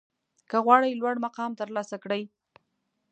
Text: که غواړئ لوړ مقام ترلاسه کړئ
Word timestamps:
که 0.49 0.57
غواړئ 0.65 0.91
لوړ 1.01 1.15
مقام 1.25 1.51
ترلاسه 1.61 1.95
کړئ 2.03 2.23